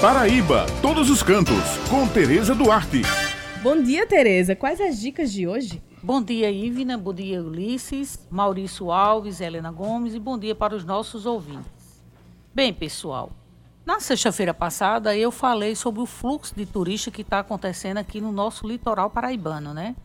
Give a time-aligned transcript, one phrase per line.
[0.00, 3.02] Paraíba, todos os cantos, com Tereza Duarte.
[3.60, 4.54] Bom dia, Tereza.
[4.54, 5.82] Quais as dicas de hoje?
[6.00, 6.96] Bom dia, Ivna.
[6.96, 12.00] Bom dia, Ulisses, Maurício Alves, Helena Gomes e bom dia para os nossos ouvintes.
[12.54, 13.32] Bem, pessoal,
[13.84, 18.30] na sexta-feira passada eu falei sobre o fluxo de turistas que está acontecendo aqui no
[18.30, 19.96] nosso litoral paraibano, né?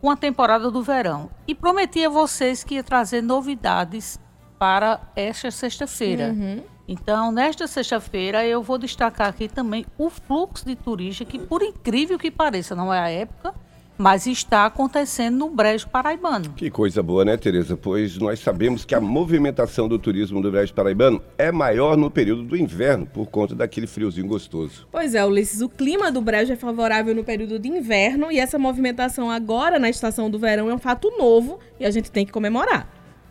[0.00, 1.28] Com a temporada do verão.
[1.46, 4.18] E prometi a vocês que ia trazer novidades
[4.58, 6.28] para esta sexta-feira.
[6.30, 6.73] Uhum.
[6.86, 12.18] Então, nesta sexta-feira, eu vou destacar aqui também o fluxo de turistas, que por incrível
[12.18, 13.54] que pareça, não é a época,
[13.96, 16.50] mas está acontecendo no Brejo Paraibano.
[16.50, 17.76] Que coisa boa, né, Tereza?
[17.76, 22.42] Pois nós sabemos que a movimentação do turismo do Brejo Paraibano é maior no período
[22.42, 24.86] do inverno, por conta daquele friozinho gostoso.
[24.90, 28.58] Pois é, Ulisses, o clima do Brejo é favorável no período de inverno e essa
[28.58, 32.32] movimentação agora na estação do verão é um fato novo e a gente tem que
[32.32, 32.88] comemorar.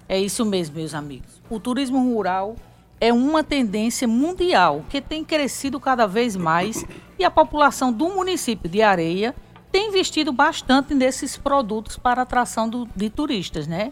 [0.07, 1.41] É isso mesmo, meus amigos.
[1.49, 2.55] O turismo rural
[3.03, 6.85] é uma tendência mundial que tem crescido cada vez mais
[7.20, 9.35] e a população do município de Areia
[9.70, 13.91] tem investido bastante nesses produtos para atração do, de turistas, né?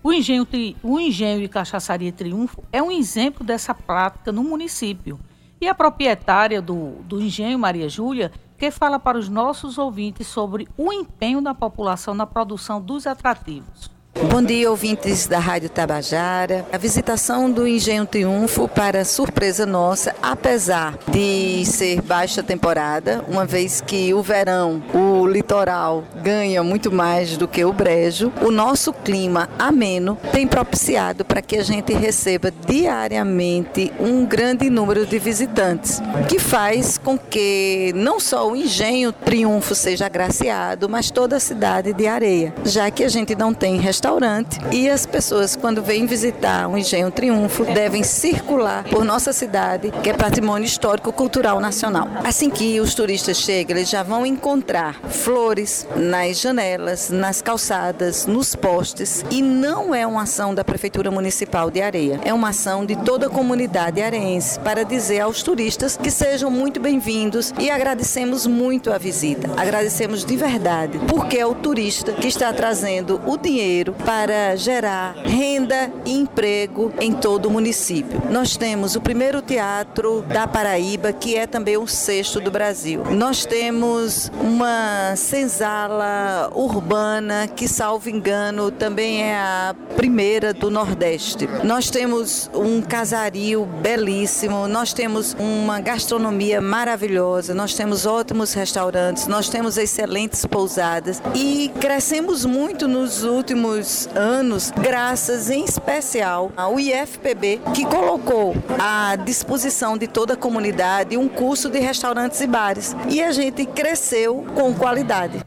[0.00, 0.46] O engenho,
[0.80, 5.18] o engenho de cachaçaria Triunfo é um exemplo dessa prática no município.
[5.60, 10.68] E a proprietária do, do engenho, Maria Júlia, que fala para os nossos ouvintes sobre
[10.76, 13.95] o empenho da população na produção dos atrativos.
[14.22, 16.64] Bom dia, ouvintes da Rádio Tabajara.
[16.72, 23.82] A visitação do Engenho Triunfo, para surpresa nossa, apesar de ser baixa temporada, uma vez
[23.82, 29.50] que o verão, o litoral ganha muito mais do que o brejo, o nosso clima
[29.58, 36.38] ameno tem propiciado para que a gente receba diariamente um grande número de visitantes, que
[36.38, 42.06] faz com que não só o Engenho Triunfo seja agraciado, mas toda a cidade de
[42.06, 46.68] Areia, já que a gente não tem restaurante restaurante e as pessoas, quando vêm visitar
[46.68, 52.08] o Engenho Triunfo, devem circular por nossa cidade, que é patrimônio histórico-cultural nacional.
[52.24, 58.54] Assim que os turistas chegam, eles já vão encontrar flores nas janelas, nas calçadas, nos
[58.54, 62.94] postes e não é uma ação da Prefeitura Municipal de Areia, é uma ação de
[62.96, 68.92] toda a comunidade areense para dizer aos turistas que sejam muito bem-vindos e agradecemos muito
[68.92, 69.50] a visita.
[69.56, 75.90] Agradecemos de verdade, porque é o turista que está trazendo o dinheiro para gerar renda
[76.04, 78.22] e emprego em todo o município.
[78.30, 83.02] Nós temos o primeiro teatro da Paraíba, que é também o sexto do Brasil.
[83.10, 91.48] Nós temos uma senzala urbana, que, salvo engano, também é a primeira do Nordeste.
[91.64, 99.48] Nós temos um casario belíssimo, nós temos uma gastronomia maravilhosa, nós temos ótimos restaurantes, nós
[99.48, 107.84] temos excelentes pousadas e crescemos muito nos últimos anos, graças em especial ao IFPB, que
[107.86, 112.96] colocou à disposição de toda a comunidade um curso de restaurantes e bares.
[113.08, 115.44] E a gente cresceu com qualidade.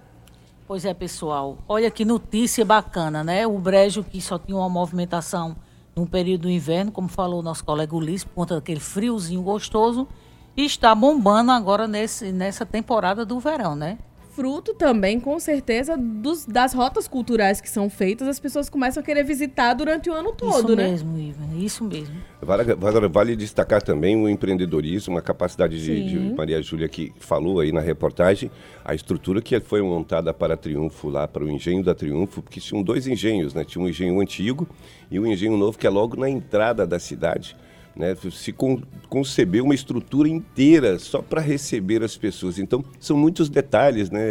[0.67, 1.57] Pois é, pessoal.
[1.67, 3.45] Olha que notícia bacana, né?
[3.45, 5.55] O Brejo, que só tinha uma movimentação
[5.95, 10.07] no período do inverno, como falou o nosso colega Ulisses, por conta daquele friozinho gostoso,
[10.55, 13.97] está bombando agora nesse, nessa temporada do verão, né?
[14.39, 19.05] Fruto também, com certeza, dos, das rotas culturais que são feitas, as pessoas começam a
[19.05, 20.91] querer visitar durante o ano todo, isso né?
[20.91, 22.15] Mesmo, Ivan, isso mesmo.
[22.41, 27.59] Vale, vale, vale destacar também o empreendedorismo, a capacidade de, de, Maria Júlia que falou
[27.59, 28.49] aí na reportagem,
[28.85, 32.81] a estrutura que foi montada para Triunfo lá, para o engenho da Triunfo, porque tinham
[32.81, 33.65] dois engenhos, né?
[33.65, 34.69] Tinha um engenho antigo
[35.11, 37.57] e um engenho novo que é logo na entrada da cidade.
[37.99, 42.57] Né, se con concebeu uma estrutura inteira só para receber as pessoas.
[42.57, 44.21] Então, são muitos detalhes, né,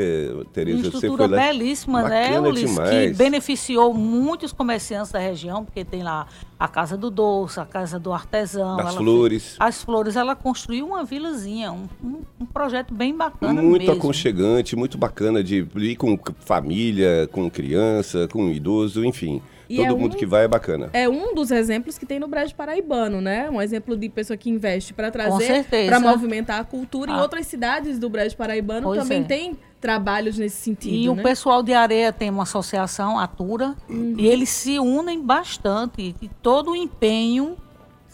[0.54, 0.78] Tereza?
[0.78, 2.70] Uma estrutura belíssima, né, Ulisses?
[2.70, 3.10] Demais.
[3.10, 6.26] Que beneficiou muitos comerciantes da região, porque tem lá
[6.58, 8.80] a Casa do Doce, a Casa do Artesão.
[8.80, 9.42] As flores.
[9.42, 13.94] Fez, as flores, ela construiu uma vilazinha, um, um, um projeto bem bacana Muito mesmo.
[13.94, 19.40] aconchegante, muito bacana de ir com família, com criança, com idoso, enfim.
[19.68, 20.88] E Todo é mundo um, que vai é bacana.
[20.94, 23.50] É um dos exemplos que tem no Brejo Paraibano, né?
[23.50, 27.12] Um exemplo de pessoa que investe para trazer, para movimentar a cultura.
[27.12, 27.18] Ah.
[27.18, 29.24] Em outras cidades do Brejo Paraibano pois também é.
[29.24, 30.94] tem trabalhos nesse sentido.
[30.94, 31.12] E né?
[31.12, 34.14] o pessoal de areia tem uma associação, Atura, uhum.
[34.18, 36.14] e eles se unem bastante.
[36.20, 37.56] E todo o empenho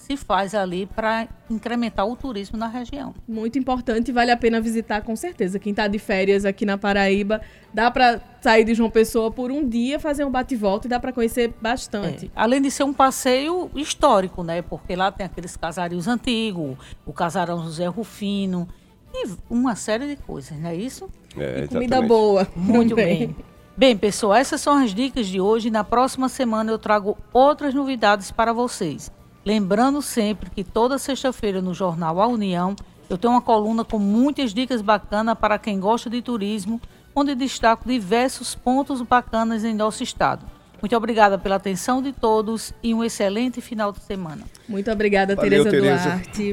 [0.04, 3.14] se faz ali para incrementar o turismo na região.
[3.26, 5.58] Muito importante, vale a pena visitar com certeza.
[5.58, 7.40] Quem está de férias aqui na Paraíba,
[7.72, 11.12] dá para sair de João Pessoa por um dia, fazer um bate-volta e dá para
[11.12, 12.26] conhecer bastante.
[12.26, 12.30] É.
[12.36, 14.60] Além de ser um passeio histórico, né?
[14.60, 16.76] Porque lá tem aqueles casarios antigos,
[17.06, 18.68] o casarão José Rufino
[19.14, 21.08] e uma série de coisas, não é isso?
[21.36, 22.46] É, e comida boa.
[22.54, 23.34] Muito bem.
[23.76, 25.70] Bem, pessoal, essas são as dicas de hoje.
[25.70, 29.10] Na próxima semana eu trago outras novidades para vocês.
[29.44, 32.74] Lembrando sempre que toda sexta-feira no jornal A União
[33.10, 36.80] Eu tenho uma coluna com muitas dicas bacanas para quem gosta de turismo,
[37.14, 40.46] onde destaco diversos pontos bacanas em nosso estado.
[40.80, 44.44] Muito obrigada pela atenção de todos e um excelente final de semana.
[44.68, 46.52] Muito obrigada, Tereza Duarte.